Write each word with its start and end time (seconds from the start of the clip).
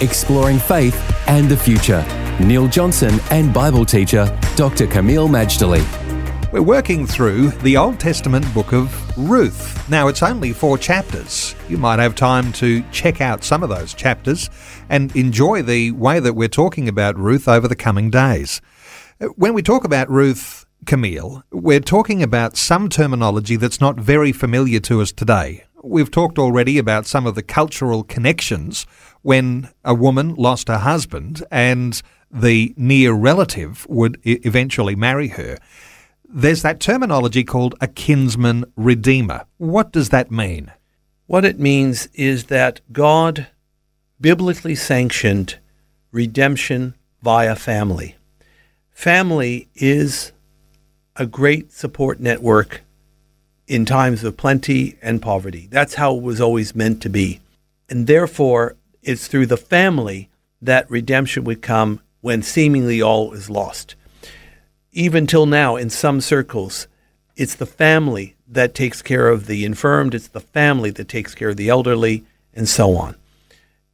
exploring 0.00 0.58
faith 0.58 0.96
and 1.28 1.48
the 1.48 1.56
future. 1.56 2.04
Neil 2.40 2.68
Johnson 2.68 3.20
and 3.30 3.52
Bible 3.52 3.84
teacher 3.84 4.26
Dr. 4.56 4.86
Kameel 4.86 5.28
Majdali. 5.28 5.84
We're 6.52 6.62
working 6.62 7.06
through 7.06 7.50
the 7.62 7.76
Old 7.76 8.00
Testament 8.00 8.52
book 8.52 8.72
of 8.72 9.16
Ruth. 9.16 9.88
Now, 9.88 10.08
it's 10.08 10.22
only 10.22 10.52
four 10.52 10.78
chapters. 10.78 11.54
You 11.68 11.78
might 11.78 12.00
have 12.00 12.16
time 12.16 12.52
to 12.54 12.82
check 12.90 13.20
out 13.20 13.44
some 13.44 13.62
of 13.62 13.68
those 13.68 13.94
chapters 13.94 14.50
and 14.88 15.14
enjoy 15.14 15.62
the 15.62 15.92
way 15.92 16.18
that 16.18 16.34
we're 16.34 16.48
talking 16.48 16.88
about 16.88 17.16
Ruth 17.16 17.46
over 17.46 17.68
the 17.68 17.76
coming 17.76 18.10
days. 18.10 18.60
When 19.36 19.54
we 19.54 19.62
talk 19.62 19.84
about 19.84 20.10
Ruth, 20.10 20.66
Camille, 20.86 21.44
we're 21.52 21.78
talking 21.78 22.20
about 22.20 22.56
some 22.56 22.88
terminology 22.88 23.54
that's 23.54 23.80
not 23.80 23.96
very 23.96 24.32
familiar 24.32 24.80
to 24.80 25.02
us 25.02 25.12
today. 25.12 25.64
We've 25.82 26.10
talked 26.10 26.38
already 26.38 26.76
about 26.76 27.06
some 27.06 27.26
of 27.26 27.34
the 27.34 27.42
cultural 27.42 28.04
connections 28.04 28.86
when 29.22 29.70
a 29.82 29.94
woman 29.94 30.34
lost 30.34 30.68
her 30.68 30.78
husband 30.78 31.42
and 31.50 32.00
the 32.30 32.74
near 32.76 33.12
relative 33.12 33.86
would 33.88 34.18
eventually 34.24 34.94
marry 34.94 35.28
her. 35.28 35.56
There's 36.28 36.62
that 36.62 36.80
terminology 36.80 37.44
called 37.44 37.74
a 37.80 37.88
kinsman 37.88 38.66
redeemer. 38.76 39.46
What 39.56 39.90
does 39.90 40.10
that 40.10 40.30
mean? 40.30 40.70
What 41.26 41.44
it 41.44 41.58
means 41.58 42.08
is 42.12 42.44
that 42.44 42.80
God 42.92 43.46
biblically 44.20 44.74
sanctioned 44.74 45.58
redemption 46.12 46.94
via 47.22 47.56
family. 47.56 48.16
Family 48.90 49.68
is 49.74 50.32
a 51.16 51.26
great 51.26 51.72
support 51.72 52.20
network 52.20 52.82
in 53.70 53.84
times 53.84 54.24
of 54.24 54.36
plenty 54.36 54.98
and 55.00 55.22
poverty. 55.22 55.68
That's 55.70 55.94
how 55.94 56.16
it 56.16 56.22
was 56.24 56.40
always 56.40 56.74
meant 56.74 57.00
to 57.02 57.08
be. 57.08 57.38
And 57.88 58.08
therefore, 58.08 58.74
it's 59.00 59.28
through 59.28 59.46
the 59.46 59.56
family 59.56 60.28
that 60.60 60.90
redemption 60.90 61.44
would 61.44 61.62
come 61.62 62.00
when 62.20 62.42
seemingly 62.42 63.00
all 63.00 63.32
is 63.32 63.48
lost. 63.48 63.94
Even 64.90 65.24
till 65.24 65.46
now, 65.46 65.76
in 65.76 65.88
some 65.88 66.20
circles, 66.20 66.88
it's 67.36 67.54
the 67.54 67.64
family 67.64 68.34
that 68.48 68.74
takes 68.74 69.02
care 69.02 69.28
of 69.28 69.46
the 69.46 69.64
infirmed, 69.64 70.16
it's 70.16 70.26
the 70.26 70.40
family 70.40 70.90
that 70.90 71.08
takes 71.08 71.32
care 71.32 71.50
of 71.50 71.56
the 71.56 71.68
elderly, 71.68 72.24
and 72.52 72.68
so 72.68 72.96
on. 72.96 73.14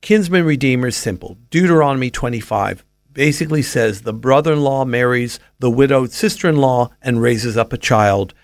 Kinsman 0.00 0.44
Redeemer 0.44 0.88
is 0.88 0.96
simple. 0.96 1.38
Deuteronomy 1.48 2.10
25 2.10 2.84
basically 3.12 3.62
says 3.62 4.02
the 4.02 4.12
brother 4.12 4.54
in 4.54 4.62
law 4.62 4.84
marries 4.84 5.38
the 5.60 5.70
widowed 5.70 6.10
sister 6.10 6.48
in 6.48 6.56
law 6.56 6.90
and 7.00 7.22
raises 7.22 7.56
up 7.56 7.72
a 7.72 7.78
child 7.78 8.34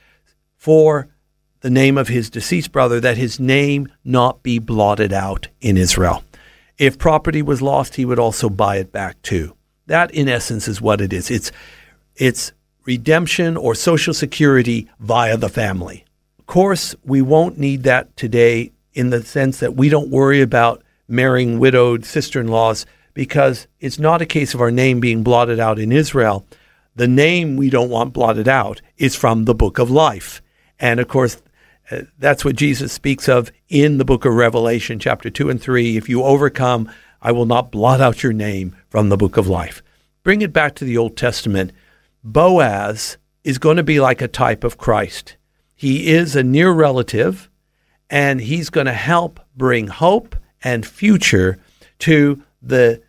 for 0.55 1.09
the 1.61 1.71
name 1.71 1.99
of 1.99 2.09
his 2.09 2.31
deceased 2.31 2.73
brother, 2.73 3.01
that 3.01 3.17
his 3.17 3.41
name 3.41 3.89
not 4.05 4.43
be 4.43 4.59
blotted 4.59 5.13
out 5.13 5.49
in 5.61 5.77
Israel. 5.77 6.23
If 6.79 6.99
property 6.99 7.43
was 7.43 7.63
lost, 7.63 7.97
he 7.97 8.05
would 8.05 8.19
also 8.19 8.49
buy 8.49 8.77
it 8.77 8.93
back 8.93 9.21
too. 9.23 9.55
That, 9.87 10.11
in 10.11 10.29
essence, 10.29 10.69
is 10.69 10.81
what 10.81 11.01
it 11.01 11.13
is. 11.13 11.31
It's 11.31 11.53
it's 12.17 12.53
redemption 12.85 13.57
or 13.57 13.75
social 13.75 14.15
security 14.15 14.89
via 15.01 15.37
the 15.37 15.49
family. 15.49 16.05
Of 16.39 16.47
course, 16.47 16.95
we 17.05 17.23
won't 17.23 17.59
need 17.59 17.83
that 17.85 18.17
today 18.17 18.73
in 18.95 19.11
the 19.11 19.23
sense 19.23 19.59
that 19.61 19.75
we 19.75 19.89
don't 19.89 20.11
worry 20.11 20.41
about 20.41 20.83
marrying 21.09 21.59
widowed 21.59 22.05
sister 22.05 22.41
in 22.41 22.49
laws 22.49 22.87
because 23.15 23.67
it's 23.81 23.99
not 23.99 24.23
a 24.23 24.27
case 24.27 24.55
of 24.55 24.61
our 24.61 24.71
name 24.71 25.01
being 25.01 25.23
blotted 25.23 25.59
out 25.59 25.79
in 25.79 25.93
Israel. 25.93 26.47
The 26.95 27.09
name 27.09 27.57
we 27.57 27.71
don't 27.71 27.91
want 27.91 28.13
blotted 28.13 28.49
out 28.49 28.81
is 28.97 29.15
from 29.15 29.45
the 29.45 29.55
book 29.55 29.79
of 29.79 29.91
life. 29.91 30.41
And 30.79 31.01
of 31.01 31.09
course, 31.09 31.41
that's 32.19 32.45
what 32.45 32.57
Jesus 32.57 32.93
speaks 32.93 33.29
of 33.29 33.53
in 33.69 33.99
the 33.99 34.05
book 34.05 34.25
of 34.25 34.35
Revelation, 34.35 34.99
chapter 34.99 35.31
2 35.31 35.51
and 35.51 35.61
3. 35.61 35.97
If 35.97 36.09
you 36.09 36.23
overcome, 36.23 36.91
I 37.23 37.33
will 37.33 37.47
not 37.47 37.71
blot 37.71 38.01
out 38.01 38.23
your 38.23 38.33
name 38.33 38.77
from 38.89 39.09
the 39.09 39.17
book 39.17 39.37
of 39.37 39.49
life. 39.49 39.83
Bring 40.23 40.43
it 40.43 40.53
back 40.53 40.75
to 40.77 40.85
the 40.85 40.99
Old 40.99 41.17
Testament. 41.17 41.73
Boaz 42.25 43.17
is 43.45 43.59
going 43.59 43.77
to 43.77 43.83
be 43.83 44.01
like 44.01 44.21
a 44.21 44.29
type 44.29 44.65
of 44.65 44.79
Christ. 44.79 45.37
He 45.75 46.09
is 46.09 46.35
a 46.35 46.43
near 46.43 46.73
relative, 46.73 47.49
and 48.11 48.41
he's 48.41 48.71
going 48.71 48.87
to 48.87 48.93
help 48.93 49.39
bring 49.57 49.87
hope 49.87 50.35
and 50.65 50.85
future 50.85 51.59
to 52.01 52.43
the 52.61 53.01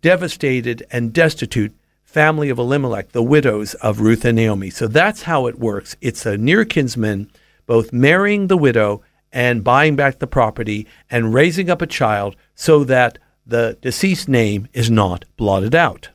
devastated 0.00 0.86
and 0.90 1.12
destitute 1.12 1.74
family 2.04 2.48
of 2.48 2.58
Elimelech, 2.58 3.12
the 3.12 3.22
widows 3.22 3.74
of 3.74 4.00
Ruth 4.00 4.24
and 4.24 4.36
Naomi. 4.36 4.70
So 4.70 4.86
that's 4.86 5.22
how 5.22 5.46
it 5.46 5.58
works. 5.58 5.96
It's 6.00 6.24
a 6.24 6.38
near 6.38 6.64
kinsman 6.64 7.30
both 7.66 7.92
marrying 7.92 8.46
the 8.46 8.56
widow 8.56 9.02
and 9.32 9.64
buying 9.64 9.96
back 9.96 10.18
the 10.18 10.26
property 10.26 10.86
and 11.10 11.34
raising 11.34 11.68
up 11.68 11.82
a 11.82 11.86
child 11.86 12.36
so 12.54 12.84
that 12.84 13.18
the 13.46 13.78
deceased 13.80 14.28
name 14.28 14.66
is 14.72 14.90
not 14.90 15.24
blotted 15.36 15.74
out. 15.74 16.08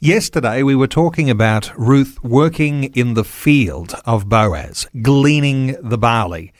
Yesterday, 0.00 0.62
we 0.62 0.76
were 0.76 0.86
talking 0.86 1.28
about 1.28 1.72
Ruth 1.76 2.22
working 2.22 2.84
in 2.94 3.14
the 3.14 3.24
field 3.24 3.94
of 4.04 4.28
Boaz, 4.28 4.86
gleaning 5.02 5.76
the 5.82 5.98
barley, 5.98 6.52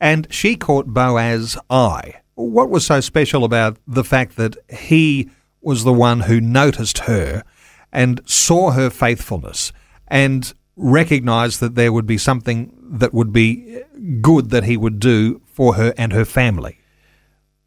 and 0.00 0.26
she 0.30 0.56
caught 0.56 0.86
Boaz's 0.86 1.58
eye. 1.68 2.14
What 2.34 2.70
was 2.70 2.86
so 2.86 3.00
special 3.00 3.44
about 3.44 3.76
the 3.86 4.04
fact 4.04 4.36
that 4.36 4.56
he 4.70 5.30
was 5.60 5.84
the 5.84 5.92
one 5.92 6.20
who 6.20 6.40
noticed 6.40 7.00
her 7.00 7.44
and 7.92 8.20
saw 8.24 8.70
her 8.70 8.90
faithfulness 8.90 9.72
and 10.08 10.52
recognized 10.82 11.60
that 11.60 11.74
there 11.74 11.92
would 11.92 12.06
be 12.06 12.18
something 12.18 12.76
that 12.82 13.14
would 13.14 13.32
be 13.32 13.82
good 14.20 14.50
that 14.50 14.64
he 14.64 14.76
would 14.76 14.98
do 14.98 15.40
for 15.46 15.74
her 15.74 15.94
and 15.96 16.12
her 16.12 16.24
family? 16.24 16.78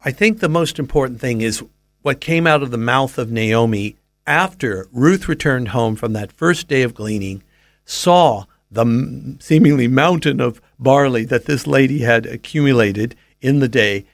I 0.04 0.12
think 0.12 0.38
the 0.38 0.48
most 0.48 0.78
important 0.78 1.20
thing 1.20 1.40
is 1.40 1.64
what 2.02 2.20
came 2.20 2.46
out 2.46 2.62
of 2.62 2.70
the 2.70 2.78
mouth 2.78 3.18
of 3.18 3.32
Naomi 3.32 3.96
after 4.26 4.88
Ruth 4.92 5.28
returned 5.28 5.68
home 5.68 5.96
from 5.96 6.12
that 6.12 6.32
first 6.32 6.68
day 6.68 6.82
of 6.82 6.94
gleaning, 6.94 7.42
saw 7.84 8.44
the 8.70 9.36
seemingly 9.40 9.88
mountain 9.88 10.40
of 10.40 10.60
barley 10.78 11.24
that 11.24 11.46
this 11.46 11.66
lady 11.66 12.00
had 12.00 12.26
accumulated 12.26 13.16
in 13.40 13.60
the 13.60 13.68
day, 13.68 14.04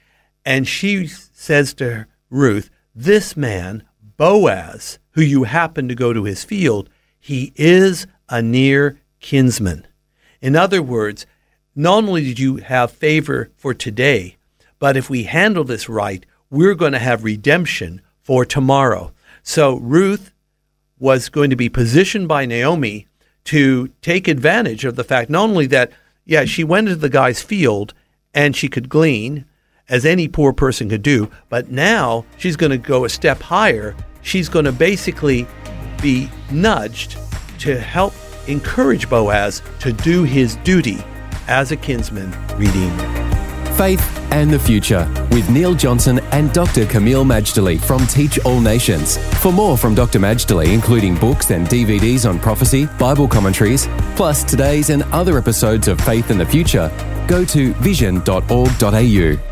and 0.44 0.68
she 0.68 1.06
says 1.06 1.74
to 1.74 2.06
Ruth, 2.30 2.70
This 2.94 3.36
man, 3.36 3.84
Boaz, 4.16 4.98
who 5.12 5.22
you 5.22 5.44
happen 5.44 5.88
to 5.88 5.94
go 5.94 6.12
to 6.12 6.24
his 6.24 6.44
field, 6.44 6.88
he 7.18 7.52
is 7.56 8.06
a 8.32 8.40
near 8.40 8.98
kinsman. 9.20 9.86
In 10.40 10.56
other 10.56 10.82
words, 10.82 11.26
not 11.76 12.04
only 12.04 12.24
did 12.24 12.38
you 12.38 12.56
have 12.56 12.90
favor 12.90 13.50
for 13.56 13.74
today, 13.74 14.36
but 14.78 14.96
if 14.96 15.10
we 15.10 15.24
handle 15.24 15.64
this 15.64 15.86
right, 15.88 16.24
we're 16.50 16.74
going 16.74 16.92
to 16.92 16.98
have 16.98 17.24
redemption 17.24 18.00
for 18.22 18.46
tomorrow. 18.46 19.12
So 19.42 19.76
Ruth 19.76 20.32
was 20.98 21.28
going 21.28 21.50
to 21.50 21.56
be 21.56 21.68
positioned 21.68 22.26
by 22.26 22.46
Naomi 22.46 23.06
to 23.44 23.88
take 24.00 24.28
advantage 24.28 24.86
of 24.86 24.96
the 24.96 25.04
fact 25.04 25.28
not 25.28 25.50
only 25.50 25.66
that, 25.66 25.92
yeah, 26.24 26.46
she 26.46 26.64
went 26.64 26.88
into 26.88 27.00
the 27.00 27.10
guy's 27.10 27.42
field 27.42 27.92
and 28.32 28.56
she 28.56 28.68
could 28.68 28.88
glean, 28.88 29.44
as 29.90 30.06
any 30.06 30.26
poor 30.26 30.54
person 30.54 30.88
could 30.88 31.02
do, 31.02 31.30
but 31.50 31.70
now 31.70 32.24
she's 32.38 32.56
going 32.56 32.70
to 32.70 32.78
go 32.78 33.04
a 33.04 33.10
step 33.10 33.42
higher. 33.42 33.94
She's 34.22 34.48
going 34.48 34.64
to 34.64 34.72
basically 34.72 35.46
be 36.00 36.30
nudged 36.50 37.18
to 37.62 37.78
help 37.78 38.12
encourage 38.48 39.08
Boaz 39.08 39.62
to 39.78 39.92
do 39.92 40.24
his 40.24 40.56
duty 40.56 40.98
as 41.46 41.70
a 41.70 41.76
kinsman 41.76 42.30
redeemer. 42.56 43.22
Faith 43.76 44.04
and 44.32 44.50
the 44.50 44.58
Future 44.58 45.08
with 45.30 45.48
Neil 45.48 45.74
Johnson 45.74 46.18
and 46.32 46.52
Dr. 46.52 46.84
Kameel 46.86 47.24
Majdali 47.24 47.80
from 47.80 48.04
Teach 48.06 48.38
All 48.44 48.60
Nations. 48.60 49.16
For 49.40 49.52
more 49.52 49.78
from 49.78 49.94
Dr. 49.94 50.18
Majdali, 50.18 50.72
including 50.72 51.14
books 51.14 51.50
and 51.50 51.66
DVDs 51.68 52.28
on 52.28 52.40
prophecy, 52.40 52.86
Bible 52.98 53.28
commentaries, 53.28 53.88
plus 54.16 54.42
today's 54.42 54.90
and 54.90 55.04
other 55.04 55.38
episodes 55.38 55.86
of 55.86 56.00
Faith 56.00 56.30
and 56.30 56.40
the 56.40 56.46
Future, 56.46 56.90
go 57.28 57.44
to 57.44 57.72
vision.org.au. 57.74 59.51